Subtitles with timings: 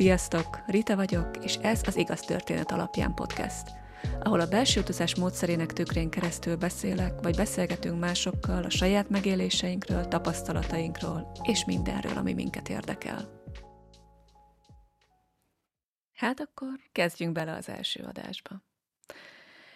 [0.00, 0.58] Sziasztok!
[0.66, 3.70] Rita vagyok, és ez az Igaz Történet Alapján podcast,
[4.20, 11.32] ahol a belső utazás módszerének tükrén keresztül beszélek, vagy beszélgetünk másokkal a saját megéléseinkről, tapasztalatainkról,
[11.42, 13.42] és mindenről, ami minket érdekel.
[16.12, 18.62] Hát akkor kezdjünk bele az első adásba.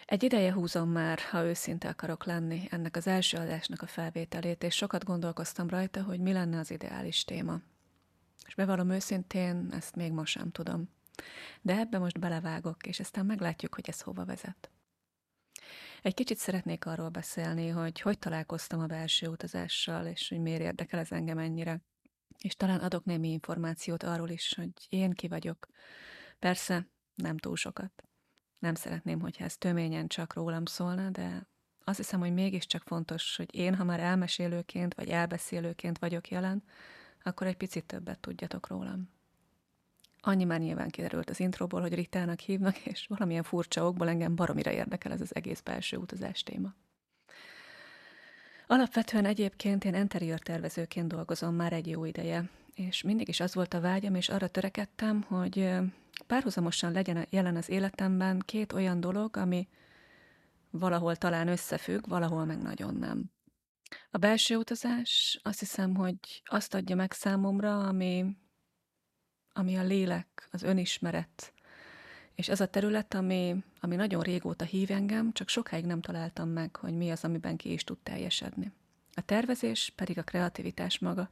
[0.05, 4.75] Egy ideje húzom már, ha őszinte akarok lenni, ennek az első adásnak a felvételét, és
[4.75, 7.61] sokat gondolkoztam rajta, hogy mi lenne az ideális téma.
[8.47, 10.89] És bevallom őszintén, ezt még most sem tudom.
[11.61, 14.69] De ebbe most belevágok, és aztán meglátjuk, hogy ez hova vezet.
[16.01, 20.99] Egy kicsit szeretnék arról beszélni, hogy hogy találkoztam a belső utazással, és hogy miért érdekel
[20.99, 21.81] ez engem ennyire.
[22.37, 25.67] És talán adok némi információt arról is, hogy én ki vagyok.
[26.39, 28.03] Persze, nem túl sokat.
[28.59, 31.47] Nem szeretném, hogyha ez töményen csak rólam szólna, de
[31.83, 36.63] azt hiszem, hogy mégiscsak fontos, hogy én, ha már elmesélőként vagy elbeszélőként vagyok jelen,
[37.25, 39.09] akkor egy picit többet tudjatok rólam.
[40.21, 44.71] Annyi már nyilván kiderült az intróból, hogy Ritának hívnak, és valamilyen furcsa okból engem baromira
[44.71, 46.73] érdekel ez az egész belső utazás téma.
[48.67, 53.73] Alapvetően egyébként én interior tervezőként dolgozom már egy jó ideje, és mindig is az volt
[53.73, 55.69] a vágyam, és arra törekedtem, hogy
[56.27, 59.67] párhuzamosan legyen jelen az életemben két olyan dolog, ami
[60.69, 63.31] valahol talán összefügg, valahol meg nagyon nem.
[64.11, 68.25] A belső utazás azt hiszem, hogy azt adja meg számomra, ami,
[69.53, 71.53] ami a lélek, az önismeret,
[72.35, 76.75] és ez a terület, ami, ami nagyon régóta hív engem, csak sokáig nem találtam meg,
[76.75, 78.71] hogy mi az, amiben ki is tud teljesedni.
[79.13, 81.29] A tervezés pedig a kreativitás maga.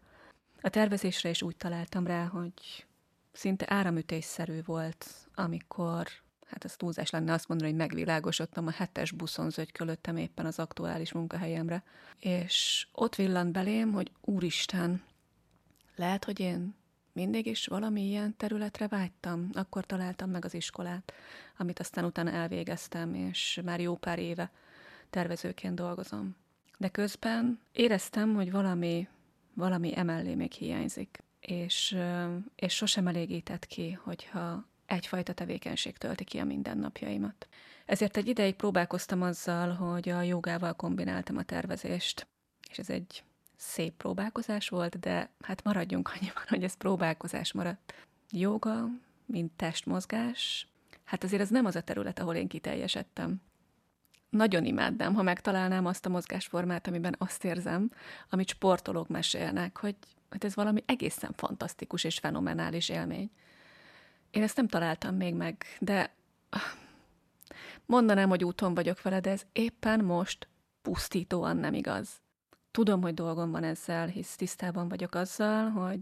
[0.62, 2.86] A tervezésre is úgy találtam rá, hogy
[3.32, 6.08] szinte áramütésszerű volt, amikor
[6.54, 11.12] hát ez túlzás lenne azt mondani, hogy megvilágosodtam, a hetes buszon zögykölöttem éppen az aktuális
[11.12, 11.84] munkahelyemre,
[12.20, 15.04] és ott villant belém, hogy úristen,
[15.96, 16.76] lehet, hogy én
[17.14, 19.50] mindig is valami ilyen területre vágytam.
[19.54, 21.14] Akkor találtam meg az iskolát,
[21.58, 24.52] amit aztán utána elvégeztem, és már jó pár éve
[25.10, 26.36] tervezőként dolgozom.
[26.78, 29.08] De közben éreztem, hogy valami,
[29.54, 31.98] valami emellé még hiányzik, és,
[32.56, 37.48] és sosem elégített ki, hogyha egyfajta tevékenység tölti ki a mindennapjaimat.
[37.86, 42.28] Ezért egy ideig próbálkoztam azzal, hogy a jogával kombináltam a tervezést,
[42.70, 43.24] és ez egy
[43.58, 47.94] szép próbálkozás volt, de hát maradjunk annyiban, hogy ez próbálkozás maradt.
[48.32, 48.90] Joga,
[49.26, 50.68] mint testmozgás,
[51.04, 53.42] hát azért ez nem az a terület, ahol én kiteljesedtem.
[54.30, 57.92] Nagyon imádnám, ha megtalálnám azt a mozgásformát, amiben azt érzem,
[58.30, 59.96] amit sportolók mesélnek, hogy,
[60.30, 63.32] hogy ez valami egészen fantasztikus és fenomenális élmény.
[64.34, 66.16] Én ezt nem találtam még meg, de
[67.86, 70.48] mondanám, hogy úton vagyok vele, de ez éppen most
[70.82, 72.10] pusztítóan nem igaz.
[72.72, 76.02] Tudom, hogy dolgom van ezzel, hisz tisztában vagyok azzal, hogy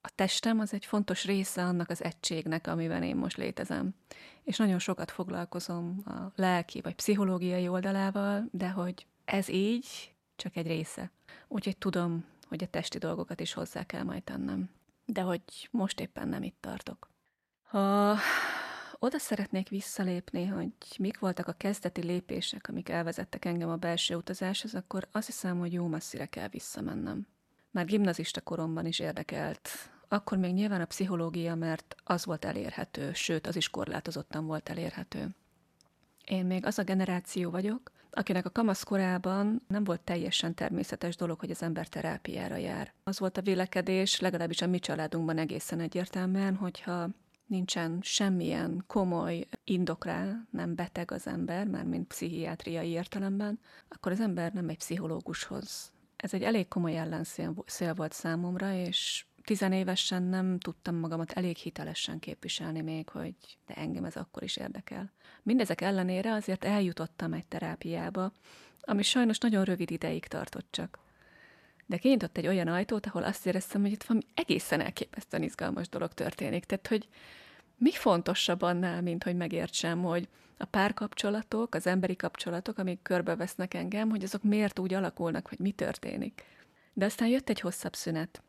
[0.00, 3.94] a testem az egy fontos része annak az egységnek, amiben én most létezem.
[4.42, 10.66] És nagyon sokat foglalkozom a lelki vagy pszichológiai oldalával, de hogy ez így csak egy
[10.66, 11.10] része.
[11.48, 14.70] Úgyhogy tudom, hogy a testi dolgokat is hozzá kell majd tennem.
[15.04, 17.14] De hogy most éppen nem itt tartok.
[17.66, 18.16] Ha
[18.98, 24.74] oda szeretnék visszalépni, hogy mik voltak a kezdeti lépések, amik elvezettek engem a belső utazáshoz,
[24.74, 27.26] akkor azt hiszem, hogy jó messzire kell visszamennem.
[27.70, 29.68] Már gimnazista koromban is érdekelt.
[30.08, 35.28] Akkor még nyilván a pszichológia, mert az volt elérhető, sőt, az is korlátozottan volt elérhető.
[36.24, 41.50] Én még az a generáció vagyok, akinek a kamaszkorában nem volt teljesen természetes dolog, hogy
[41.50, 42.92] az ember terápiára jár.
[43.04, 47.08] Az volt a vélekedés, legalábbis a mi családunkban egészen egyértelműen, hogyha
[47.46, 53.58] nincsen semmilyen komoly indok rá, nem beteg az ember, már mint pszichiátriai értelemben,
[53.88, 55.92] akkor az ember nem egy pszichológushoz.
[56.16, 57.54] Ez egy elég komoly ellenszél
[57.94, 63.34] volt számomra, és tizenévesen nem tudtam magamat elég hitelesen képviselni még, hogy
[63.66, 65.12] de engem ez akkor is érdekel.
[65.42, 68.32] Mindezek ellenére azért eljutottam egy terápiába,
[68.80, 70.98] ami sajnos nagyon rövid ideig tartott csak.
[71.86, 76.12] De kinyitott egy olyan ajtót, ahol azt éreztem, hogy itt valami egészen elképesztően izgalmas dolog
[76.12, 76.64] történik.
[76.64, 77.08] Tehát, hogy
[77.76, 80.28] mi fontosabb annál, mint hogy megértsem, hogy
[80.58, 85.70] a párkapcsolatok, az emberi kapcsolatok, amik körbevesznek engem, hogy azok miért úgy alakulnak, hogy mi
[85.70, 86.44] történik.
[86.92, 88.42] De aztán jött egy hosszabb szünet.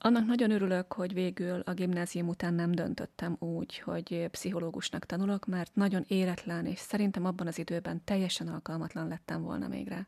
[0.00, 5.74] Annak nagyon örülök, hogy végül a gimnázium után nem döntöttem úgy, hogy pszichológusnak tanulok, mert
[5.74, 10.06] nagyon éretlen, és szerintem abban az időben teljesen alkalmatlan lettem volna még rá.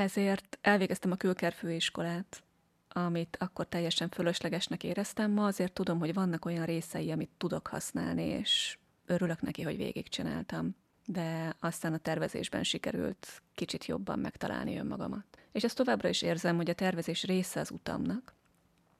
[0.00, 2.42] Ezért elvégeztem a külkerfőiskolát,
[2.88, 8.22] amit akkor teljesen fölöslegesnek éreztem, ma azért tudom, hogy vannak olyan részei, amit tudok használni,
[8.22, 10.76] és örülök neki, hogy végigcsináltam.
[11.06, 15.24] De aztán a tervezésben sikerült kicsit jobban megtalálni önmagamat.
[15.52, 18.34] És ezt továbbra is érzem, hogy a tervezés része az utamnak,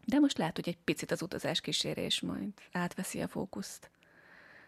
[0.05, 3.91] De most lehet, hogy egy picit az utazás kísérés majd átveszi a fókuszt.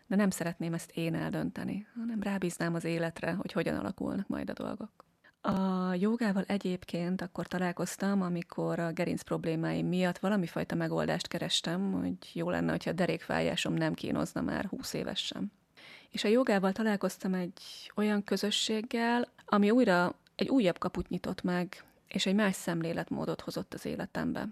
[0.06, 4.52] De nem szeretném ezt én eldönteni, hanem rábíznám az életre, hogy hogyan alakulnak majd a
[4.52, 5.10] dolgok.
[5.44, 12.16] A jogával egyébként akkor találkoztam, amikor a gerinc problémáim miatt valami fajta megoldást kerestem, hogy
[12.32, 15.52] jó lenne, hogyha a derékfájásom nem kínozna már 20 évesen.
[16.10, 22.26] És a jogával találkoztam egy olyan közösséggel, ami újra egy újabb kaput nyitott meg, és
[22.26, 24.48] egy más szemléletmódot hozott az életembe.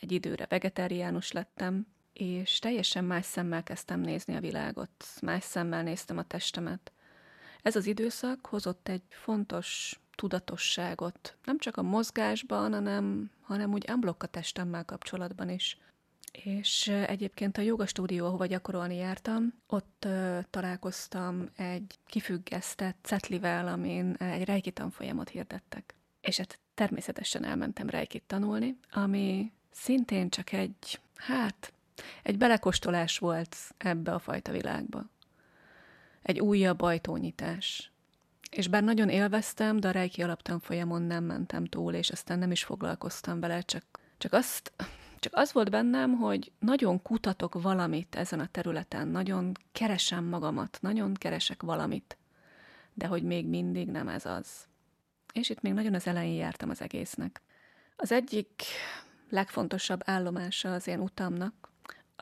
[0.00, 6.18] Egy időre vegetáriánus lettem, és teljesen más szemmel kezdtem nézni a világot, más szemmel néztem
[6.18, 6.92] a testemet.
[7.62, 14.22] Ez az időszak hozott egy fontos tudatosságot, nem csak a mozgásban, hanem, hanem úgy unblock
[14.22, 15.78] a testemmel kapcsolatban is.
[16.32, 20.06] És egyébként a joga stúdió, ahova gyakorolni jártam, ott
[20.50, 25.94] találkoztam egy kifüggesztett cetlivel, amin egy reiki tanfolyamot hirdettek.
[26.20, 31.72] És hát természetesen elmentem reikit tanulni, ami szintén csak egy, hát,
[32.22, 35.04] egy belekostolás volt ebbe a fajta világba.
[36.22, 37.92] Egy újabb ajtónyitás.
[38.50, 42.64] És bár nagyon élveztem, de a Reiki alaptanfolyamon nem mentem túl, és aztán nem is
[42.64, 43.84] foglalkoztam vele, csak,
[44.18, 44.72] csak azt,
[45.18, 51.14] csak az volt bennem, hogy nagyon kutatok valamit ezen a területen, nagyon keresem magamat, nagyon
[51.14, 52.18] keresek valamit,
[52.94, 54.48] de hogy még mindig nem ez az.
[55.32, 57.42] És itt még nagyon az elején jártam az egésznek.
[57.96, 58.62] Az egyik
[59.30, 61.67] legfontosabb állomása az én utamnak,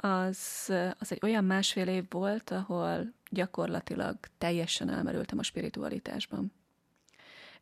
[0.00, 6.52] az, az egy olyan másfél év volt, ahol gyakorlatilag teljesen elmerültem a spiritualitásban.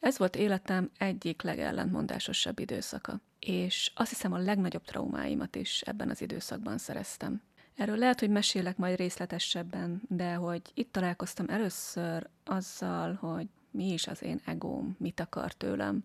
[0.00, 6.20] Ez volt életem egyik legellentmondásosabb időszaka, és azt hiszem a legnagyobb traumáimat is ebben az
[6.20, 7.42] időszakban szereztem.
[7.74, 14.06] Erről lehet, hogy mesélek majd részletesebben, de hogy itt találkoztam először azzal, hogy mi is
[14.06, 16.04] az én egóm, mit akar tőlem,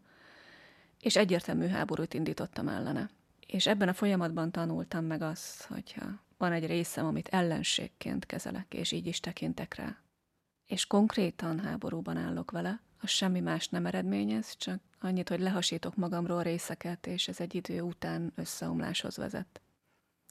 [1.02, 3.10] és egyértelmű háborút indítottam ellene.
[3.52, 6.06] És ebben a folyamatban tanultam meg azt, hogyha
[6.38, 9.98] van egy részem, amit ellenségként kezelek, és így is tekintek rá.
[10.66, 16.44] És konkrétan háborúban állok vele, az semmi más nem eredményez, csak annyit, hogy lehasítok magamról
[16.44, 19.62] részeket, és ez egy idő után összeomláshoz vezet.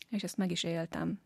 [0.09, 1.21] És ezt meg is éltem.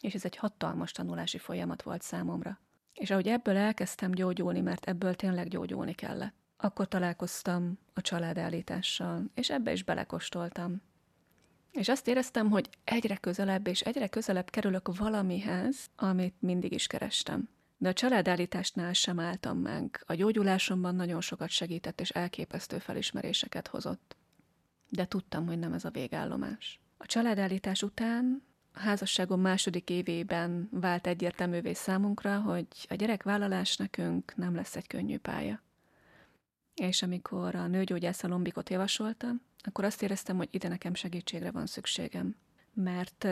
[0.00, 2.58] És ez egy hatalmas tanulási folyamat volt számomra.
[2.92, 9.50] És ahogy ebből elkezdtem gyógyulni, mert ebből tényleg gyógyulni kellett, akkor találkoztam a családállítással, és
[9.50, 10.82] ebbe is belekostoltam.
[11.72, 17.48] És azt éreztem, hogy egyre közelebb és egyre közelebb kerülök valamihez, amit mindig is kerestem.
[17.78, 20.02] De a családállításnál sem álltam meg.
[20.06, 24.16] A gyógyulásomban nagyon sokat segített és elképesztő felismeréseket hozott.
[24.88, 26.80] De tudtam, hogy nem ez a végállomás.
[26.96, 28.42] A családállítás után
[28.72, 35.18] a házasságom második évében vált egyértelművé számunkra, hogy a gyerekvállalás nekünk nem lesz egy könnyű
[35.18, 35.62] pálya.
[36.74, 41.66] És amikor a nőgyógyász a lombikot javasoltam, akkor azt éreztem, hogy ide nekem segítségre van
[41.66, 42.36] szükségem.
[42.74, 43.24] Mert,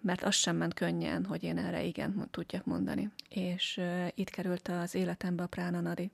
[0.00, 3.10] mert az sem ment könnyen, hogy én erre igen tudjak mondani.
[3.28, 3.80] És
[4.14, 6.10] itt került az életembe a Prána Nadi.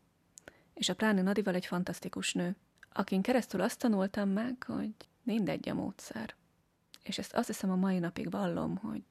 [0.75, 2.57] És a Prána Nadival egy fantasztikus nő,
[2.93, 6.35] akin keresztül azt tanultam meg, hogy mindegy a módszer.
[7.03, 9.05] És ezt azt hiszem a mai napig vallom, hogy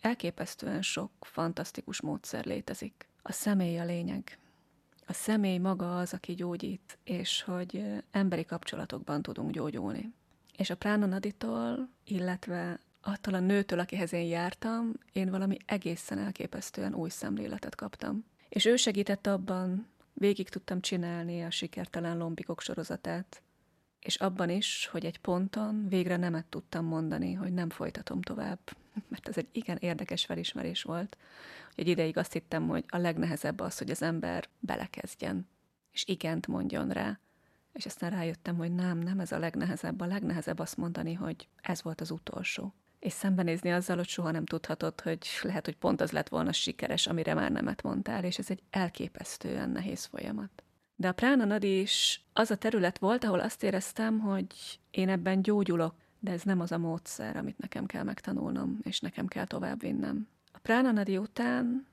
[0.00, 3.08] elképesztően sok fantasztikus módszer létezik.
[3.22, 4.38] A személy a lényeg
[5.06, 10.12] a személy maga az, aki gyógyít, és hogy emberi kapcsolatokban tudunk gyógyulni.
[10.56, 16.94] És a Prána Naditól, illetve attól a nőtől, akihez én jártam, én valami egészen elképesztően
[16.94, 18.24] új szemléletet kaptam.
[18.48, 23.42] És ő segített abban, végig tudtam csinálni a sikertelen lombikok sorozatát,
[24.06, 28.58] és abban is, hogy egy ponton végre nemet tudtam mondani, hogy nem folytatom tovább.
[29.08, 31.16] Mert ez egy igen érdekes felismerés volt,
[31.74, 35.48] egy ideig azt hittem, hogy a legnehezebb az, hogy az ember belekezdjen,
[35.92, 37.18] és igent mondjon rá.
[37.72, 40.00] És aztán rájöttem, hogy nem, nem ez a legnehezebb.
[40.00, 42.74] A legnehezebb azt mondani, hogy ez volt az utolsó.
[42.98, 47.06] És szembenézni azzal, hogy soha nem tudhatod, hogy lehet, hogy pont az lett volna sikeres,
[47.06, 50.62] amire már nemet mondtál, és ez egy elképesztően nehéz folyamat.
[50.96, 54.46] De a Prána Nadi is az a terület volt, ahol azt éreztem, hogy
[54.90, 59.26] én ebben gyógyulok, de ez nem az a módszer, amit nekem kell megtanulnom, és nekem
[59.26, 60.28] kell tovább vinnem.
[60.62, 61.86] Prána Nadi után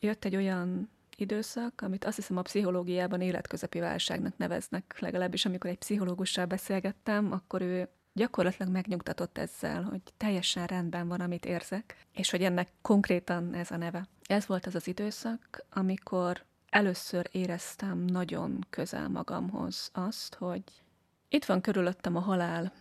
[0.00, 5.78] jött egy olyan időszak, amit azt hiszem a pszichológiában életközepi válságnak neveznek, legalábbis amikor egy
[5.78, 12.42] pszichológussal beszélgettem, akkor ő gyakorlatilag megnyugtatott ezzel, hogy teljesen rendben van, amit érzek, és hogy
[12.42, 14.06] ennek konkrétan ez a neve.
[14.26, 20.62] Ez volt az az időszak, amikor először éreztem nagyon közel magamhoz azt, hogy
[21.28, 22.72] itt van körülöttem a halál,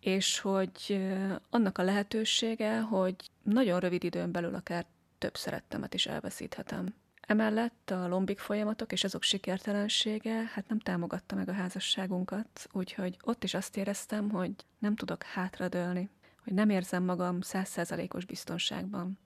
[0.00, 1.02] és hogy
[1.50, 4.86] annak a lehetősége, hogy nagyon rövid időn belül akár
[5.18, 6.94] több szerettemet is elveszíthetem.
[7.20, 13.44] Emellett a lombik folyamatok és azok sikertelensége hát nem támogatta meg a házasságunkat, úgyhogy ott
[13.44, 16.10] is azt éreztem, hogy nem tudok hátradőlni,
[16.44, 19.18] hogy nem érzem magam százszázalékos biztonságban.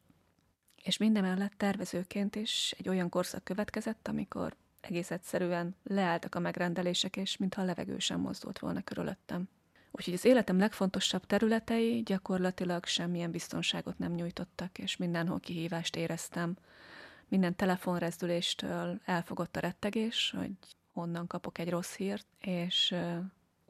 [0.83, 7.37] És mindemellett tervezőként is egy olyan korszak következett, amikor egész egyszerűen leálltak a megrendelések, és
[7.37, 9.49] mintha a levegő sem mozdult volna körülöttem.
[9.91, 16.57] Úgyhogy az életem legfontosabb területei gyakorlatilag semmilyen biztonságot nem nyújtottak, és mindenhol kihívást éreztem.
[17.29, 20.53] Minden telefonrezdüléstől elfogott a rettegés, hogy
[20.93, 22.95] honnan kapok egy rossz hírt, és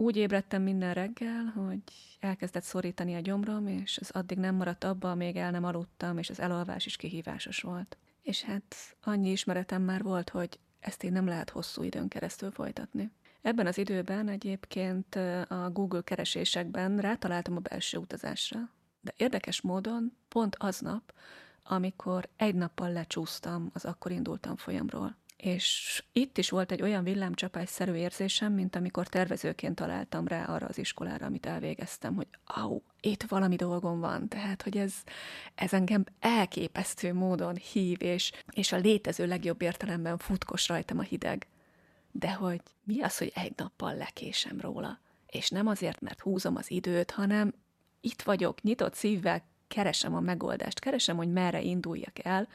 [0.00, 1.82] úgy ébredtem minden reggel, hogy
[2.20, 6.30] elkezdett szorítani a gyomrom, és az addig nem maradt abba, még el nem aludtam, és
[6.30, 7.96] az elalvás is kihívásos volt.
[8.22, 13.10] És hát annyi ismeretem már volt, hogy ezt én nem lehet hosszú időn keresztül folytatni.
[13.42, 15.14] Ebben az időben egyébként
[15.48, 21.12] a Google keresésekben rátaláltam a belső utazásra, de érdekes módon pont aznap,
[21.62, 25.16] amikor egy nappal lecsúsztam az akkor indultam folyamról.
[25.42, 30.78] És itt is volt egy olyan villámcsapásszerű érzésem, mint amikor tervezőként találtam rá arra az
[30.78, 34.94] iskolára, amit elvégeztem, hogy au, itt valami dolgom van, tehát, hogy ez,
[35.54, 41.46] ez engem elképesztő módon hív, és, és a létező legjobb értelemben futkos rajtam a hideg.
[42.12, 44.98] De hogy mi az, hogy egy nappal lekésem róla?
[45.26, 47.54] És nem azért, mert húzom az időt, hanem
[48.00, 52.48] itt vagyok, nyitott szívvel keresem a megoldást, keresem, hogy merre induljak el,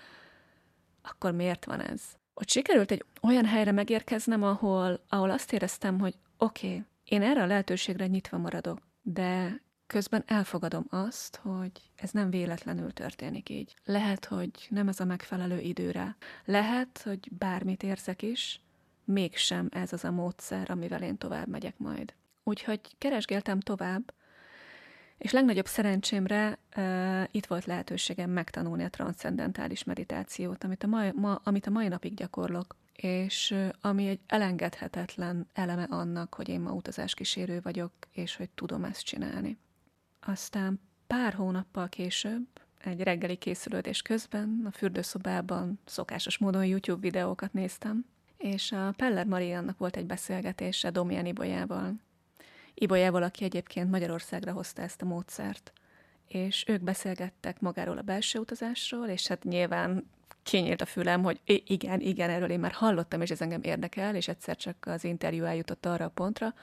[1.02, 2.02] akkor miért van ez?
[2.34, 7.42] Ott sikerült egy olyan helyre megérkeznem, ahol, ahol azt éreztem, hogy oké, okay, én erre
[7.42, 13.76] a lehetőségre nyitva maradok, de közben elfogadom azt, hogy ez nem véletlenül történik így.
[13.86, 16.16] Lehet, hogy nem ez a megfelelő időre.
[16.46, 18.62] Lehet, hogy bármit érzek is,
[19.06, 22.14] mégsem ez az a módszer, amivel én tovább megyek majd.
[22.44, 24.14] Úgyhogy keresgéltem tovább,
[25.18, 31.42] és legnagyobb szerencsémre uh, itt volt lehetőségem megtanulni a transzcendentális meditációt, amit a, mai, ma,
[31.44, 36.72] amit a mai napig gyakorlok, és uh, ami egy elengedhetetlen eleme annak, hogy én ma
[36.72, 39.58] utazáskísérő vagyok, és hogy tudom ezt csinálni.
[40.20, 42.48] Aztán pár hónappal később,
[42.84, 48.06] egy reggeli készülődés közben a fürdőszobában szokásos módon YouTube videókat néztem,
[48.38, 51.94] és a Peller Mariannak volt egy beszélgetése Domján Ibolyával,
[52.74, 55.74] Ibolyával, aki egyébként Magyarországra hozta ezt a módszert.
[56.28, 60.10] És ők beszélgettek magáról a belső utazásról, és hát nyilván
[60.44, 64.28] kinyílt a fülem, hogy igen, igen, erről én már hallottam, és ez engem érdekel, és
[64.28, 66.54] egyszer csak az interjú eljutott arra a pontra,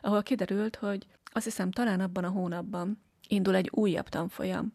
[0.00, 4.72] ahol kiderült, hogy azt hiszem talán abban a hónapban indul egy újabb tanfolyam.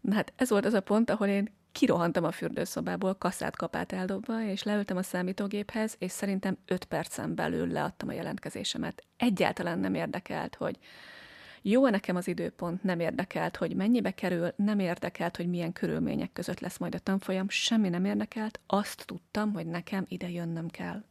[0.00, 4.42] Na hát ez volt az a pont, ahol én kirohantam a fürdőszobából, kasszát kapát eldobva,
[4.42, 9.04] és leültem a számítógéphez, és szerintem öt percen belül leadtam a jelentkezésemet.
[9.16, 10.78] Egyáltalán nem érdekelt, hogy
[11.62, 16.60] jó nekem az időpont, nem érdekelt, hogy mennyibe kerül, nem érdekelt, hogy milyen körülmények között
[16.60, 21.04] lesz majd a tanfolyam, semmi nem érdekelt, azt tudtam, hogy nekem ide jönnöm kell.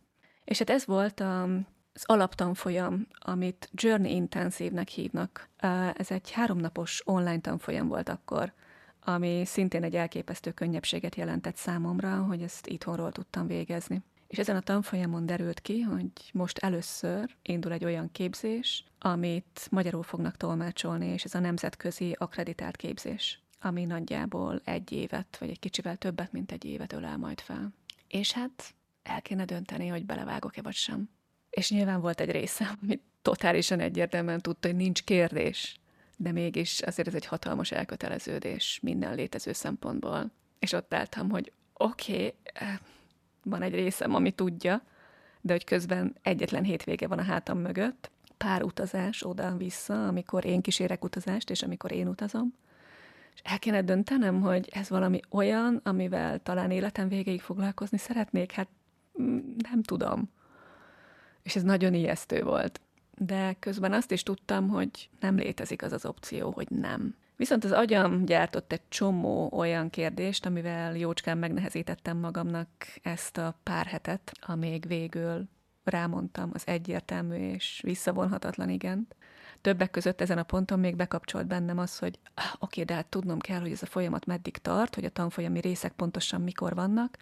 [0.44, 1.44] És hát ez volt a,
[1.94, 5.50] az alaptanfolyam, amit Journey Intensive-nek hívnak.
[5.94, 8.54] Ez egy háromnapos online tanfolyam volt akkor
[9.06, 14.02] ami szintén egy elképesztő könnyebbséget jelentett számomra, hogy ezt itthonról tudtam végezni.
[14.28, 20.04] És ezen a tanfolyamon derült ki, hogy most először indul egy olyan képzés, amit magyarul
[20.04, 25.96] fognak tolmácsolni, és ez a nemzetközi akreditált képzés, ami nagyjából egy évet, vagy egy kicsivel
[25.96, 27.74] többet, mint egy évet ölel majd fel.
[28.08, 31.10] És hát el kéne dönteni, hogy belevágok-e vagy sem.
[31.50, 35.82] És nyilván volt egy része, ami totálisan egyértelműen tudta, hogy nincs kérdés
[36.18, 40.32] de mégis azért ez egy hatalmas elköteleződés minden létező szempontból.
[40.60, 42.78] És ott álltam, hogy oké, okay, eh,
[43.44, 44.82] van egy részem, ami tudja,
[45.42, 51.04] de hogy közben egyetlen hétvége van a hátam mögött, pár utazás oda-vissza, amikor én kísérek
[51.04, 52.54] utazást, és amikor én utazom,
[53.34, 58.68] és el kéne döntenem, hogy ez valami olyan, amivel talán életem végéig foglalkozni szeretnék, hát
[59.22, 59.40] mm,
[59.72, 60.30] nem tudom.
[61.44, 62.82] És ez nagyon ijesztő volt
[63.26, 67.16] de közben azt is tudtam, hogy nem létezik az az opció, hogy nem.
[67.36, 72.68] Viszont az agyam gyártott egy csomó olyan kérdést, amivel jócskán megnehezítettem magamnak
[73.02, 75.48] ezt a pár hetet, amíg végül
[75.84, 79.16] rámondtam az egyértelmű és visszavonhatatlan igent.
[79.64, 83.40] Többek között ezen a ponton még bekapcsolt bennem az, hogy ah, oké, de hát tudnom
[83.40, 87.18] kell, hogy ez a folyamat meddig tart, hogy a tanfolyami részek pontosan mikor vannak,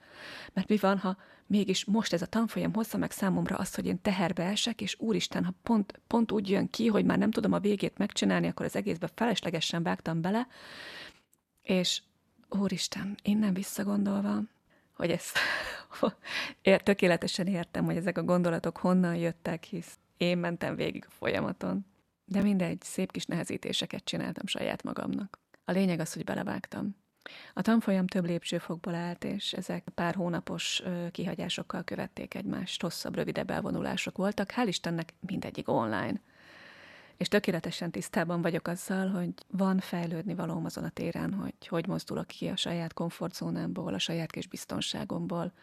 [0.54, 1.18] mert mi van, ha
[1.48, 5.46] mégis most ez a tanfolyam hozza meg számomra azt, hogy én teherbe esek, és úristen,
[5.46, 8.76] ha pont, pont úgy jön ki, hogy már nem tudom a végét megcsinálni, akkor az
[8.76, 10.48] egészbe feleslegesen vágtam bele,
[11.62, 12.02] és
[12.50, 14.40] úristen, innen visszagondolva,
[14.94, 15.38] hogy ezt
[16.84, 21.86] tökéletesen értem, hogy ezek a gondolatok honnan jöttek, hisz én mentem végig a folyamaton.
[22.32, 25.40] De mindegy, szép kis nehezítéseket csináltam saját magamnak.
[25.66, 26.96] A lényeg az, hogy belevágtam.
[27.54, 34.18] A tanfolyam több lépcsőfokból állt, és ezek pár hónapos kihagyásokkal követték egymást, hosszabb, rövidebb elvonulások
[34.18, 36.22] voltak, hál' Istennek mindegyik online.
[37.18, 42.28] és tökéletesen tisztában vagyok azzal, hogy van fejlődni valóm azon a téren, hogy hogy mozdulok
[42.28, 45.54] ki a saját komfortzónámból, a saját kis biztonságomból,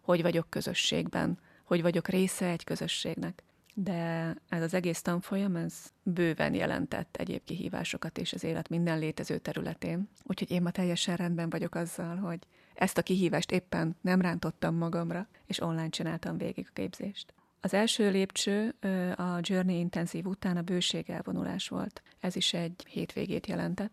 [0.00, 3.42] hogy vagyok közösségben, hogy vagyok része egy közösségnek.
[3.78, 9.38] De ez az egész tanfolyam, ez bőven jelentett egyéb kihívásokat és az élet minden létező
[9.38, 10.08] területén.
[10.22, 12.38] Úgyhogy én ma teljesen rendben vagyok azzal, hogy
[12.74, 17.34] ezt a kihívást éppen nem rántottam magamra, és online csináltam végig a képzést.
[17.60, 18.74] Az első lépcső
[19.16, 22.02] a Journey intenzív után a bőség elvonulás volt.
[22.20, 23.92] Ez is egy hétvégét jelentett.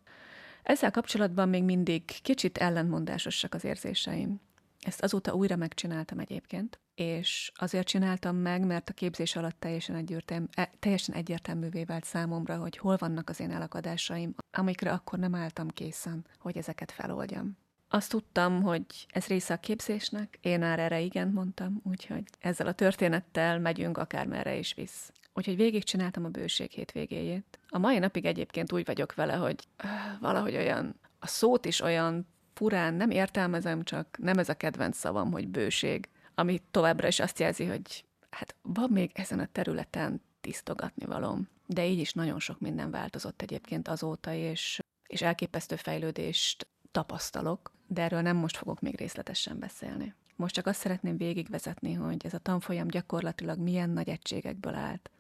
[0.64, 4.40] Ezzel kapcsolatban még mindig kicsit ellentmondásosak az érzéseim.
[4.84, 10.46] Ezt azóta újra megcsináltam egyébként, és azért csináltam meg, mert a képzés alatt teljesen, egyértelmű,
[10.52, 15.68] e, teljesen egyértelművé vált számomra, hogy hol vannak az én elakadásaim, amikre akkor nem álltam
[15.68, 17.58] készen, hogy ezeket feloldjam.
[17.88, 22.74] Azt tudtam, hogy ez része a képzésnek, én már erre igen mondtam, úgyhogy ezzel a
[22.74, 25.12] történettel megyünk akármerre is visz.
[25.34, 27.60] Úgyhogy végigcsináltam a bőség hétvégéjét.
[27.68, 32.28] A mai napig egyébként úgy vagyok vele, hogy uh, valahogy olyan, a szót is olyan
[32.54, 37.40] furán nem értelmezem, csak nem ez a kedvenc szavam, hogy bőség, ami továbbra is azt
[37.40, 41.48] jelzi, hogy hát van még ezen a területen tisztogatni valom.
[41.66, 48.02] De így is nagyon sok minden változott egyébként azóta, és, és elképesztő fejlődést tapasztalok, de
[48.02, 50.14] erről nem most fogok még részletesen beszélni.
[50.36, 55.12] Most csak azt szeretném végigvezetni, hogy ez a tanfolyam gyakorlatilag milyen nagy egységekből állt,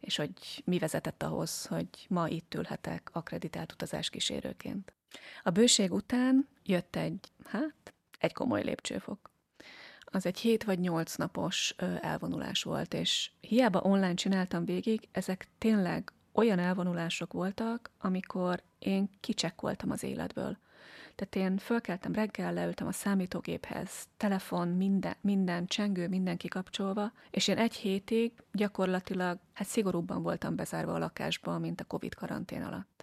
[0.00, 4.92] és hogy mi vezetett ahhoz, hogy ma itt ülhetek akreditált utazáskísérőként.
[5.42, 9.30] A bőség után jött egy, hát, egy komoly lépcsőfok.
[10.04, 16.12] Az egy hét vagy nyolc napos elvonulás volt, és hiába online csináltam végig, ezek tényleg
[16.32, 20.58] olyan elvonulások voltak, amikor én kicsekkoltam az életből.
[21.14, 27.58] Tehát én fölkeltem reggel, leültem a számítógéphez, telefon, minden, minden csengő, minden kikapcsolva, és én
[27.58, 32.97] egy hétig gyakorlatilag, hát szigorúbban voltam bezárva a lakásba, mint a Covid karantén alatt.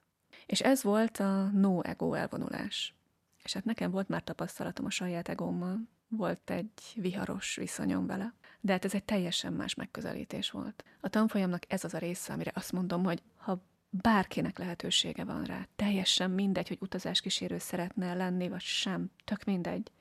[0.46, 2.96] És ez volt a no ego elvonulás.
[3.44, 8.34] És hát nekem volt már tapasztalatom a saját egómmal, volt egy viharos viszonyom vele.
[8.60, 10.84] De hát ez egy teljesen más megközelítés volt.
[11.00, 15.68] A tanfolyamnak ez az a része, amire azt mondom, hogy ha bárkinek lehetősége van rá.
[15.76, 19.12] Teljesen mindegy, hogy utazáskísérő szeretne lenni, vagy sem.
[19.24, 19.92] Tök mindegy.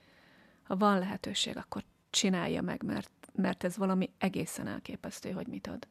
[0.63, 5.87] Ha van lehetőség, akkor csinálja meg, mert, mert ez valami egészen elképesztő, hogy mit ad.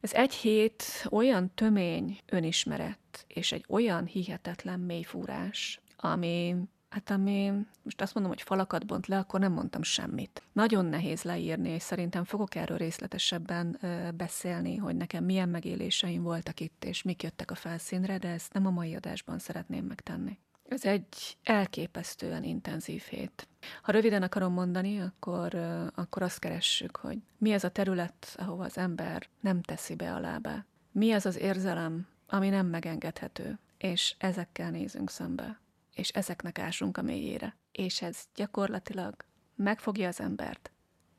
[0.00, 6.56] Ez egy hét olyan tömény önismeret, és egy olyan hihetetlen mélyfúrás, ami
[6.88, 10.42] Hát ami, most azt mondom, hogy falakat bont le, akkor nem mondtam semmit.
[10.52, 13.78] Nagyon nehéz leírni, és szerintem fogok erről részletesebben
[14.14, 18.66] beszélni, hogy nekem milyen megéléseim voltak itt, és mik jöttek a felszínre, de ezt nem
[18.66, 20.38] a mai adásban szeretném megtenni.
[20.68, 23.48] Ez egy elképesztően intenzív hét.
[23.82, 25.54] Ha röviden akarom mondani, akkor,
[25.94, 30.20] akkor azt keressük, hogy mi az a terület, ahova az ember nem teszi be a
[30.20, 30.66] lábát.
[30.92, 35.60] Mi az az érzelem, ami nem megengedhető, és ezekkel nézünk szembe
[35.96, 37.56] és ezeknek ásunk a mélyére.
[37.72, 39.14] És ez gyakorlatilag
[39.54, 40.70] megfogja az embert,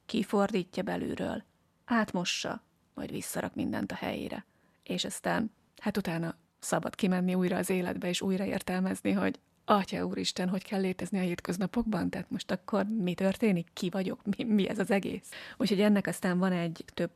[0.05, 1.43] kifordítja belülről,
[1.85, 4.45] átmossa, majd visszarak mindent a helyére.
[4.83, 9.39] És aztán, hát utána szabad kimenni újra az életbe, és újra értelmezni, hogy
[9.69, 12.09] Atya úristen, hogy kell létezni a hétköznapokban?
[12.09, 13.67] Tehát most akkor mi történik?
[13.73, 14.19] Ki vagyok?
[14.37, 15.29] Mi, mi ez az egész?
[15.57, 17.11] Úgyhogy ennek aztán van egy több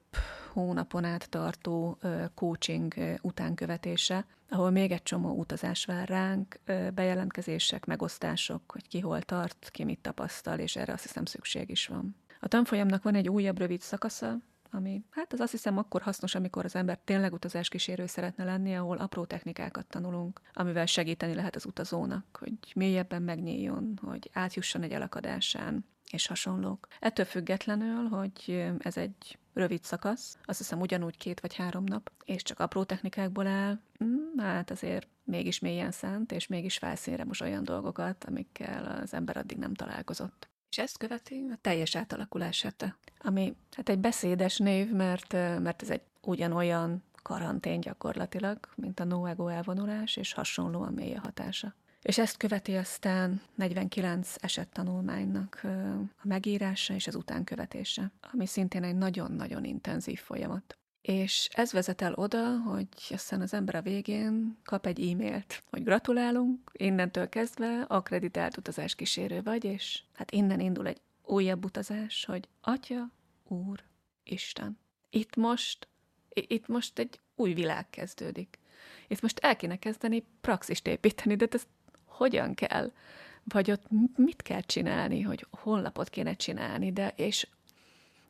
[0.53, 1.97] hónapon át tartó
[2.35, 6.59] coaching utánkövetése, ahol még egy csomó utazás vár ránk,
[6.93, 11.87] bejelentkezések, megosztások, hogy ki hol tart, ki mit tapasztal, és erre azt hiszem szükség is
[11.87, 12.15] van.
[12.39, 14.37] A tanfolyamnak van egy újabb rövid szakasza,
[14.71, 18.97] ami hát az azt hiszem akkor hasznos, amikor az ember tényleg utazáskísérő szeretne lenni, ahol
[18.97, 25.85] apró technikákat tanulunk, amivel segíteni lehet az utazónak, hogy mélyebben megnyíljon, hogy átjusson egy elakadásán,
[26.11, 26.87] és hasonlók.
[26.99, 32.43] Ettől függetlenül, hogy ez egy rövid szakasz, azt hiszem ugyanúgy két vagy három nap, és
[32.43, 37.63] csak apró technikákból áll, mm, hát azért mégis mélyen szánt, és mégis felszínre most olyan
[37.63, 40.50] dolgokat, amikkel az ember addig nem találkozott.
[40.71, 42.67] És ezt követi a teljes átalakulás
[43.17, 49.47] ami hát egy beszédes név, mert, mert ez egy ugyanolyan karantén gyakorlatilag, mint a no-ego
[49.47, 51.75] elvonulás, és hasonlóan mély a hatása.
[52.01, 55.61] És ezt követi aztán 49 esettanulmánynak
[56.17, 60.77] a megírása és az utánkövetése, ami szintén egy nagyon-nagyon intenzív folyamat.
[61.01, 65.83] És ez vezet el oda, hogy aztán az ember a végén kap egy e-mailt, hogy
[65.83, 73.09] gratulálunk, innentől kezdve akreditált utazáskísérő vagy, és hát innen indul egy újabb utazás, hogy Atya,
[73.47, 73.83] Úr,
[74.23, 74.77] Isten.
[75.09, 75.87] Itt most,
[76.33, 78.59] itt most egy új világ kezdődik.
[79.07, 81.67] Itt most el kéne kezdeni praxist építeni, de ezt
[82.05, 82.91] hogyan kell?
[83.43, 83.85] Vagy ott
[84.15, 87.47] mit kell csinálni, hogy honlapot kéne csinálni, de és,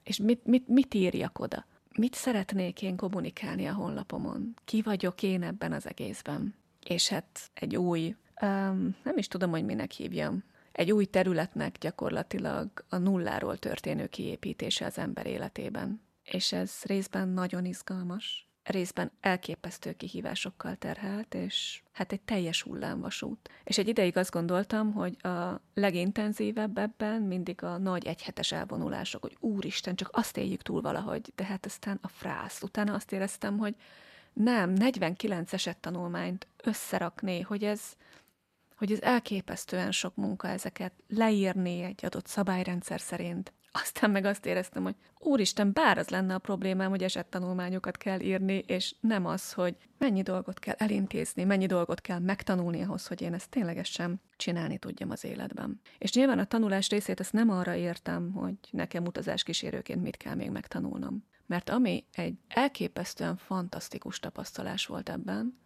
[0.03, 1.65] és mit, mit, mit írjak oda?
[1.97, 4.53] Mit szeretnék én kommunikálni a honlapomon?
[4.65, 6.55] Ki vagyok én ebben az egészben?
[6.85, 12.69] És hát egy új, um, nem is tudom, hogy minek hívjam, egy új területnek gyakorlatilag
[12.89, 16.01] a nulláról történő kiépítése az ember életében.
[16.23, 23.49] És ez részben nagyon izgalmas, részben elképesztő kihívásokkal terhelt, és hát egy teljes hullámvasút.
[23.63, 29.37] És egy ideig azt gondoltam, hogy a legintenzívebb ebben mindig a nagy egyhetes elvonulások, hogy
[29.39, 32.61] úristen, csak azt éljük túl valahogy, de hát aztán a frász.
[32.61, 33.75] Utána azt éreztem, hogy
[34.33, 37.81] nem, 49 esettanulmányt összerakni, hogy ez,
[38.75, 44.83] hogy ez elképesztően sok munka ezeket leírni egy adott szabályrendszer szerint, aztán meg azt éreztem,
[44.83, 49.75] hogy úristen, bár az lenne a problémám, hogy esettanulmányokat kell írni, és nem az, hogy
[49.97, 55.09] mennyi dolgot kell elintézni, mennyi dolgot kell megtanulni ahhoz, hogy én ezt ténylegesen csinálni tudjam
[55.09, 55.81] az életben.
[55.97, 60.35] És nyilván a tanulás részét ezt nem arra értem, hogy nekem utazás kísérőként mit kell
[60.35, 61.23] még megtanulnom.
[61.45, 65.59] Mert ami egy elképesztően fantasztikus tapasztalás volt ebben,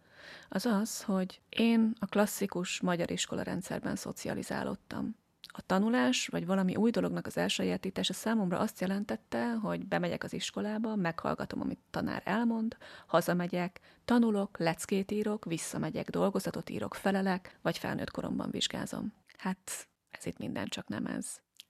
[0.48, 5.16] az az, hogy én a klasszikus magyar iskola rendszerben szocializálódtam.
[5.58, 10.96] A tanulás, vagy valami új dolognak az elsajátítása számomra azt jelentette, hogy bemegyek az iskolába,
[10.96, 18.50] meghallgatom, amit tanár elmond, hazamegyek, tanulok, leckét írok, visszamegyek, dolgozatot írok, felelek, vagy felnőtt koromban
[18.50, 19.12] vizsgázom.
[19.36, 21.26] Hát ez itt minden csak nem ez.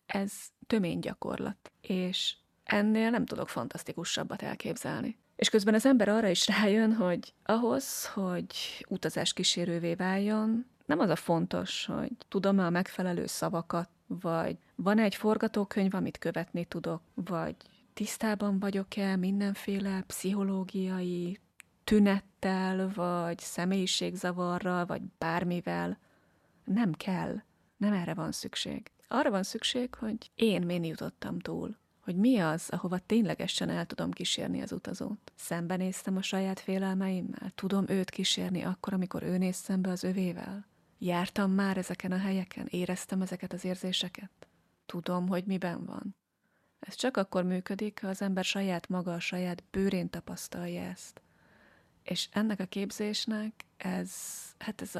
[0.06, 0.32] Ez
[0.66, 5.18] tömény gyakorlat, és ennél nem tudok fantasztikusabbat elképzelni.
[5.36, 11.10] És közben az ember arra is rájön, hogy ahhoz, hogy utazás kísérővé váljon, nem az
[11.10, 17.56] a fontos, hogy tudom-e a megfelelő szavakat, vagy van egy forgatókönyv, amit követni tudok, vagy
[17.92, 21.38] tisztában vagyok-e mindenféle pszichológiai
[21.84, 25.98] tünettel, vagy személyiségzavarral, vagy bármivel.
[26.64, 27.42] Nem kell.
[27.76, 28.90] Nem erre van szükség.
[29.08, 31.76] Arra van szükség, hogy én min jutottam túl.
[32.00, 35.32] Hogy mi az, ahova ténylegesen el tudom kísérni az utazót.
[35.34, 37.50] Szembenéztem a saját félelmeimmel.
[37.54, 40.66] Tudom őt kísérni akkor, amikor ő néz szembe az övével.
[40.98, 44.30] Jártam már ezeken a helyeken, éreztem ezeket az érzéseket.
[44.86, 46.16] Tudom, hogy miben van.
[46.80, 51.20] Ez csak akkor működik, ha az ember saját maga, a saját bőrén tapasztalja ezt.
[52.02, 54.12] És ennek a képzésnek ez,
[54.58, 54.92] hát ez,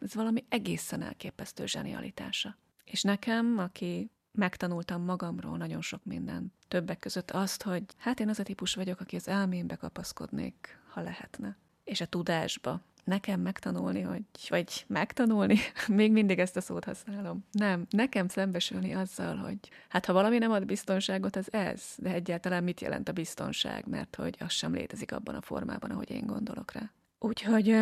[0.00, 2.56] ez valami egészen elképesztő zsenialitása.
[2.84, 8.38] És nekem, aki megtanultam magamról nagyon sok mindent, többek között azt, hogy hát én az
[8.38, 11.56] a típus vagyok, aki az elmémbe kapaszkodnék, ha lehetne.
[11.84, 17.44] És a tudásba, nekem megtanulni, hogy, vagy megtanulni, még mindig ezt a szót használom.
[17.52, 22.64] Nem, nekem szembesülni azzal, hogy hát ha valami nem ad biztonságot, az ez, de egyáltalán
[22.64, 26.72] mit jelent a biztonság, mert hogy az sem létezik abban a formában, ahogy én gondolok
[26.72, 26.90] rá.
[27.18, 27.76] Úgyhogy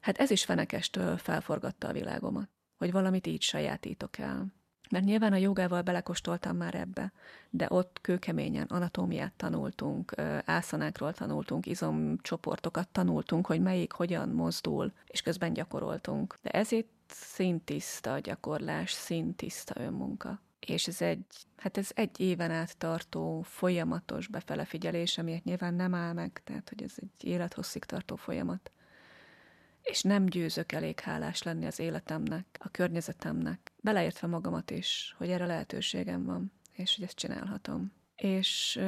[0.00, 4.46] hát ez is fenekestől felforgatta a világomat, hogy valamit így sajátítok el.
[4.90, 7.12] Mert nyilván a jogával belekostoltam már ebbe,
[7.50, 15.52] de ott kőkeményen anatómiát tanultunk, ászanákról tanultunk, izomcsoportokat tanultunk, hogy melyik hogyan mozdul, és közben
[15.52, 16.38] gyakoroltunk.
[16.42, 20.40] De ez itt szintiszta gyakorlás, szintiszta önmunka.
[20.66, 21.24] És ez egy,
[21.56, 26.68] hát ez egy éven át tartó folyamatos befele figyelés, amiért nyilván nem áll meg, tehát
[26.68, 28.70] hogy ez egy élethosszig tartó folyamat
[29.82, 35.46] és nem győzök elég hálás lenni az életemnek, a környezetemnek, beleértve magamat is, hogy erre
[35.46, 37.92] lehetőségem van, és hogy ezt csinálhatom.
[38.16, 38.80] És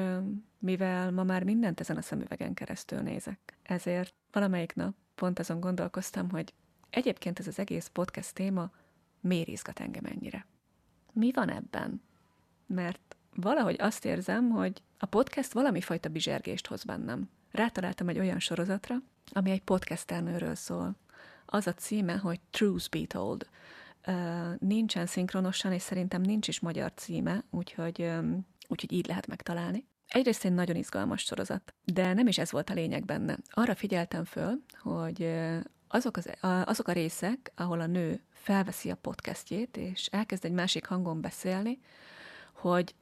[0.59, 6.31] mivel ma már mindent ezen a szemüvegen keresztül nézek, ezért valamelyik nap pont azon gondolkoztam,
[6.31, 6.55] hogy
[6.91, 8.71] egyébként ez az egész podcast téma
[9.21, 10.47] miért izgat engem ennyire.
[11.13, 12.03] Mi van ebben?
[12.67, 17.31] Mert valahogy azt érzem, hogy a podcast valami fajta bizsergést hoz bennem.
[17.51, 18.95] Rátaláltam egy olyan sorozatra,
[19.33, 20.97] ami egy podcasternőről szól.
[21.47, 23.49] Az a címe, hogy Truth Be Told.
[24.59, 28.11] Nincsen szinkronosan, és szerintem nincs is magyar címe, úgyhogy,
[28.69, 29.87] úgyhogy így lehet megtalálni.
[30.07, 33.39] Egyrészt egy nagyon izgalmas sorozat, de nem is ez volt a lényeg benne.
[33.51, 35.35] Arra figyeltem föl, hogy
[35.89, 36.31] azok, az,
[36.65, 41.79] azok a részek, ahol a nő felveszi a podcastjét, és elkezd egy másik hangon beszélni,
[42.53, 42.95] hogy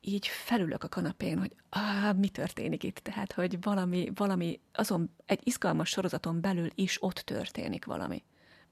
[0.00, 5.40] így felülök a kanapén, hogy ah, mi történik itt, tehát, hogy valami, valami, azon egy
[5.42, 8.24] izgalmas sorozaton belül is ott történik valami.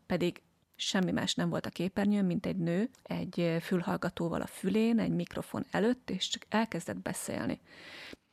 [0.07, 0.43] Pedig
[0.83, 5.65] semmi más nem volt a képernyőn, mint egy nő, egy fülhallgatóval a fülén, egy mikrofon
[5.71, 7.61] előtt, és csak elkezdett beszélni.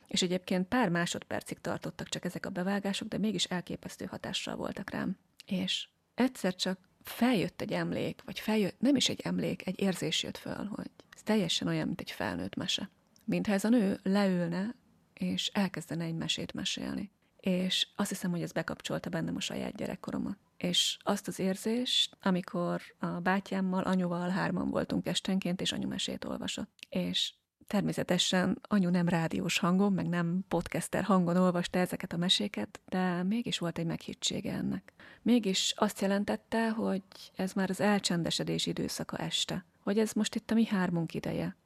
[0.06, 5.16] És egyébként pár másodpercig tartottak csak ezek a bevágások, de mégis elképesztő hatással voltak rám.
[5.46, 10.36] És egyszer csak feljött egy emlék, vagy feljött, nem is egy emlék, egy érzés jött
[10.36, 12.90] föl, hogy ez teljesen olyan, mint egy felnőtt mese.
[13.24, 14.74] Mintha ez a nő leülne,
[15.14, 17.10] és elkezdene egy mesét mesélni.
[17.40, 20.38] És azt hiszem, hogy ez bekapcsolta bennem a saját gyerekkoromat.
[20.62, 26.70] És azt az érzést, amikor a bátyámmal, anyuval hárman voltunk estenként, és anyu mesét olvasott.
[26.88, 27.32] És
[27.70, 33.58] Természetesen anyu nem rádiós hangon, meg nem podcaster hangon olvasta ezeket a meséket, de mégis
[33.58, 34.92] volt egy meghittsége ennek.
[35.22, 37.02] Mégis azt jelentette, hogy
[37.36, 39.64] ez már az elcsendesedés időszaka este.
[39.80, 41.56] Hogy ez most itt a mi hármunk ideje.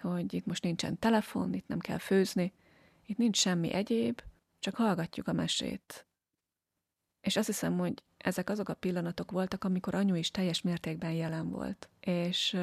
[0.00, 2.52] Hogy itt most nincsen telefon, itt nem kell főzni,
[3.06, 4.20] itt nincs semmi egyéb,
[4.58, 6.06] csak hallgatjuk a mesét.
[7.20, 11.50] És azt hiszem, hogy ezek azok a pillanatok voltak, amikor anyu is teljes mértékben jelen
[11.50, 11.88] volt.
[12.00, 12.56] És,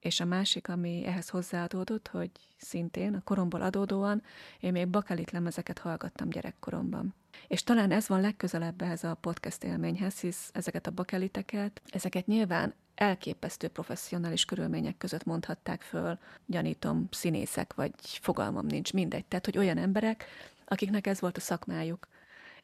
[0.00, 4.22] és a másik, ami ehhez hozzáadódott, hogy szintén a koromból adódóan
[4.60, 7.14] én még bakelit lemezeket hallgattam gyerekkoromban.
[7.48, 12.74] És talán ez van legközelebb ehhez a podcast élményhez, hisz ezeket a bakeliteket, ezeket nyilván
[12.94, 19.24] elképesztő professzionális körülmények között mondhatták föl, gyanítom, színészek, vagy fogalmam nincs, mindegy.
[19.24, 20.24] Tehát, hogy olyan emberek,
[20.64, 22.08] akiknek ez volt a szakmájuk,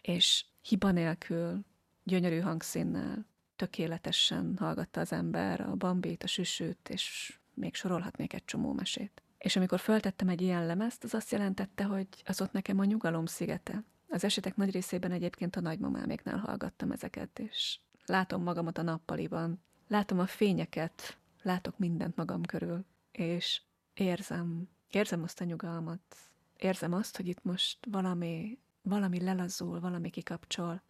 [0.02, 1.64] és hiba nélkül,
[2.06, 8.72] gyönyörű hangszínnel, tökéletesen hallgatta az ember a bambit, a süsőt, és még sorolhatnék egy csomó
[8.72, 9.22] mesét.
[9.38, 13.26] És amikor föltettem egy ilyen lemezt, az azt jelentette, hogy az ott nekem a nyugalom
[13.26, 13.84] szigete.
[14.08, 20.18] Az esetek nagy részében egyébként a nagymamáméknál hallgattam ezeket, és látom magamat a nappaliban, látom
[20.18, 23.62] a fényeket, látok mindent magam körül, és
[23.94, 26.16] érzem, érzem azt a nyugalmat,
[26.56, 30.82] érzem azt, hogy itt most valami, valami lelazul, valami kikapcsol,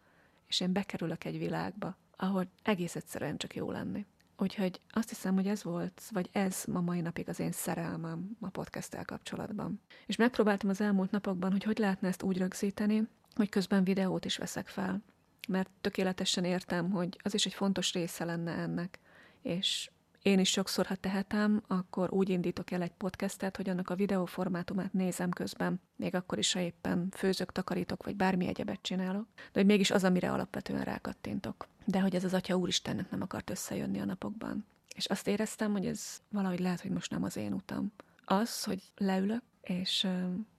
[0.47, 4.05] és én bekerülök egy világba, ahol egész egyszerűen csak jó lenni.
[4.37, 8.49] Úgyhogy azt hiszem, hogy ez volt, vagy ez ma mai napig az én szerelmem a
[8.49, 9.81] podcast kapcsolatban.
[10.05, 14.37] És megpróbáltam az elmúlt napokban, hogy hogy lehetne ezt úgy rögzíteni, hogy közben videót is
[14.37, 15.01] veszek fel.
[15.47, 18.99] Mert tökéletesen értem, hogy az is egy fontos része lenne ennek.
[19.41, 19.89] És
[20.27, 24.93] én is sokszor, ha tehetem, akkor úgy indítok el egy podcastet, hogy annak a videóformátumát
[24.93, 29.65] nézem közben, még akkor is, ha éppen főzök, takarítok, vagy bármi egyebet csinálok, de hogy
[29.65, 31.67] mégis az, amire alapvetően rákattintok.
[31.85, 34.65] De hogy ez az Atya Úristennek nem akart összejönni a napokban.
[34.95, 37.91] És azt éreztem, hogy ez valahogy lehet, hogy most nem az én utam.
[38.25, 40.07] Az, hogy leülök, és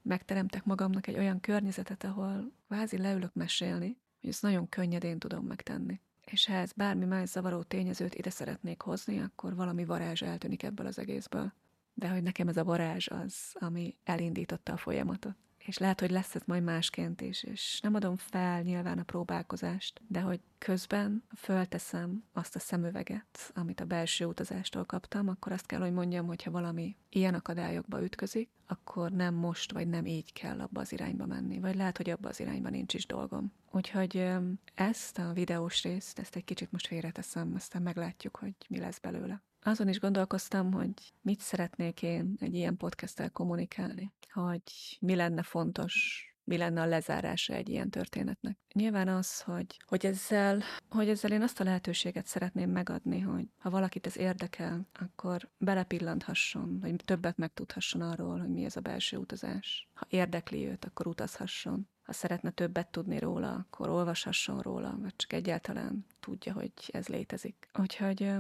[0.03, 6.01] megteremtek magamnak egy olyan környezetet, ahol vázi leülök mesélni, hogy ezt nagyon könnyedén tudom megtenni
[6.31, 10.87] és ha ez bármi más zavaró tényezőt ide szeretnék hozni, akkor valami varázs eltűnik ebből
[10.87, 11.53] az egészből.
[11.95, 15.37] De hogy nekem ez a varázs az, ami elindította a folyamatot
[15.69, 20.01] és lehet, hogy lesz ez majd másként is, és nem adom fel nyilván a próbálkozást,
[20.07, 25.81] de hogy közben fölteszem azt a szemüveget, amit a belső utazástól kaptam, akkor azt kell,
[25.81, 30.61] hogy mondjam, hogy ha valami ilyen akadályokba ütközik, akkor nem most, vagy nem így kell
[30.61, 33.53] abba az irányba menni, vagy lehet, hogy abba az irányba nincs is dolgom.
[33.71, 34.31] Úgyhogy
[34.75, 39.43] ezt a videós részt, ezt egy kicsit most félreteszem, aztán meglátjuk, hogy mi lesz belőle.
[39.63, 44.63] Azon is gondolkoztam, hogy mit szeretnék én egy ilyen podcasttel kommunikálni, hogy
[45.01, 48.59] mi lenne fontos, mi lenne a lezárása egy ilyen történetnek.
[48.73, 53.71] Nyilván az, hogy, hogy, ezzel, hogy ezzel én azt a lehetőséget szeretném megadni, hogy ha
[53.71, 59.89] valakit ez érdekel, akkor belepillanthasson, vagy többet megtudhasson arról, hogy mi ez a belső utazás.
[59.95, 61.89] Ha érdekli őt, akkor utazhasson.
[62.03, 67.69] Ha szeretne többet tudni róla, akkor olvashasson róla, vagy csak egyáltalán tudja, hogy ez létezik.
[67.79, 68.33] Úgyhogy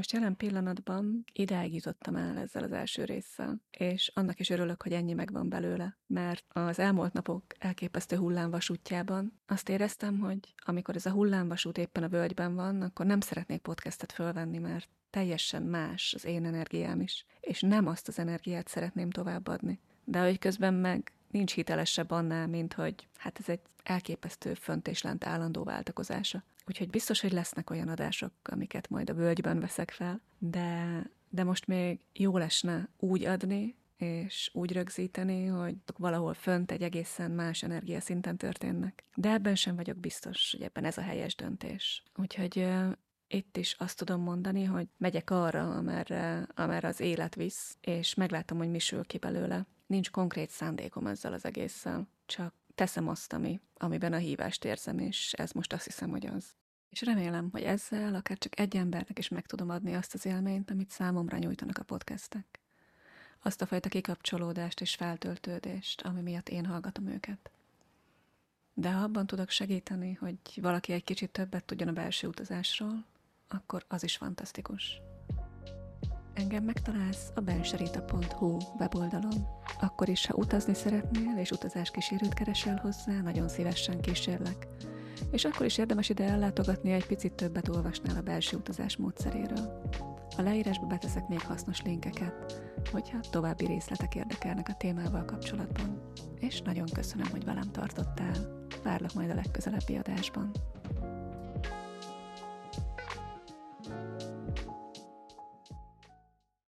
[0.00, 4.92] most jelen pillanatban ideig jutottam el ezzel az első résszel, és annak is örülök, hogy
[4.92, 11.10] ennyi megvan belőle, mert az elmúlt napok elképesztő hullámvasútjában azt éreztem, hogy amikor ez a
[11.10, 16.44] hullámvasút éppen a völgyben van, akkor nem szeretnék podcastet fölvenni, mert teljesen más az én
[16.44, 19.80] energiám is, és nem azt az energiát szeretném továbbadni.
[20.04, 25.02] De hogy közben meg nincs hitelesebb annál, mint hogy hát ez egy elképesztő fönt és
[25.02, 26.42] lent állandó váltakozása.
[26.66, 31.66] Úgyhogy biztos, hogy lesznek olyan adások, amiket majd a völgyben veszek fel, de, de most
[31.66, 38.36] még jó lesne úgy adni, és úgy rögzíteni, hogy valahol fönt egy egészen más energiaszinten
[38.36, 39.04] történnek.
[39.14, 42.02] De ebben sem vagyok biztos, hogy ebben ez a helyes döntés.
[42.16, 42.92] Úgyhogy uh,
[43.28, 48.58] itt is azt tudom mondani, hogy megyek arra, amerre, amerre az élet visz, és meglátom,
[48.58, 49.66] hogy mi sül ki belőle.
[49.90, 55.32] Nincs konkrét szándékom ezzel az egésszel, csak teszem azt, ami, amiben a hívást érzem, és
[55.32, 56.44] ez most azt hiszem, hogy az.
[56.90, 60.70] És remélem, hogy ezzel akár csak egy embernek is meg tudom adni azt az élményt,
[60.70, 62.60] amit számomra nyújtanak a podcastek.
[63.42, 67.50] Azt a fajta kikapcsolódást és feltöltődést, ami miatt én hallgatom őket.
[68.74, 73.04] De ha abban tudok segíteni, hogy valaki egy kicsit többet tudjon a belső utazásról,
[73.48, 75.00] akkor az is fantasztikus.
[76.34, 79.46] Engem megtalálsz a benserita.hu weboldalon.
[79.80, 84.68] Akkor is, ha utazni szeretnél és utazás kísérőt keresel hozzá, nagyon szívesen kísérlek
[85.30, 89.80] és akkor is érdemes ide ellátogatni, egy picit többet olvasnál a belső utazás módszeréről.
[90.36, 96.12] A leírásba beteszek még hasznos linkeket, hogyha további részletek érdekelnek a témával kapcsolatban.
[96.38, 98.66] És nagyon köszönöm, hogy velem tartottál.
[98.82, 100.50] Várlak majd a legközelebbi adásban.